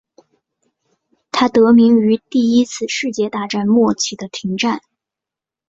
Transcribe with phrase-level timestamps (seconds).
[1.31, 4.81] 它得名于第一次世界大战末期的停战。